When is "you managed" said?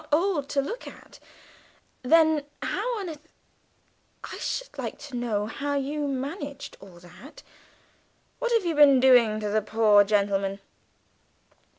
5.75-6.75